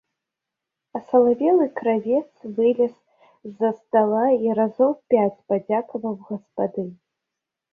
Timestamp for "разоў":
4.61-4.91